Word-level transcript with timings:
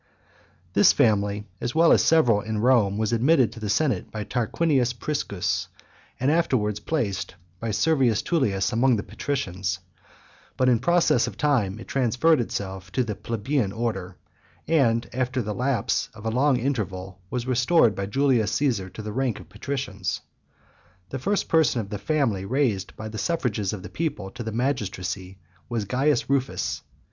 This 0.73 0.93
family, 0.93 1.45
as 1.61 1.75
well 1.75 1.91
as 1.91 2.03
several 2.03 2.41
in 2.41 2.57
Rome, 2.57 2.97
was 2.97 3.13
admitted 3.13 3.49
into 3.53 3.59
the 3.59 3.69
senate 3.69 4.09
by 4.09 4.23
Tarquinius 4.23 4.93
Priscus, 4.93 5.67
and 6.19 6.29
soon 6.31 6.37
afterwards 6.39 6.79
placed 6.79 7.35
by 7.59 7.69
Servius 7.69 8.23
Tullius 8.23 8.71
among 8.73 8.95
the 8.95 9.03
patricians; 9.03 9.77
but 10.57 10.67
in 10.69 10.79
process 10.79 11.27
of 11.27 11.37
time 11.37 11.77
it 11.77 11.87
transferred 11.87 12.41
itself 12.41 12.91
to 12.93 13.03
the 13.03 13.13
plebeian 13.13 13.71
order, 13.71 14.17
and, 14.67 15.07
after 15.13 15.39
the 15.39 15.53
lapse 15.53 16.09
of 16.15 16.25
a 16.25 16.31
long 16.31 16.57
interval, 16.57 17.19
was 17.29 17.45
restored 17.45 17.93
by 17.93 18.07
Julius 18.07 18.51
Caesar 18.53 18.89
to 18.89 19.03
the 19.03 19.13
rank 19.13 19.39
of 19.39 19.49
patricians. 19.49 20.21
The 21.09 21.19
first 21.19 21.47
person 21.47 21.79
of 21.79 21.91
the 21.91 21.99
family 21.99 22.43
raised 22.43 22.95
by 22.95 23.07
the 23.07 23.19
suffrages 23.19 23.71
of 23.71 23.83
the 23.83 23.87
people 23.89 24.31
to 24.31 24.41
the 24.41 24.51
magistracy, 24.51 25.37
was 25.69 25.85
Caius 25.85 26.27
Rufus. 26.27 26.81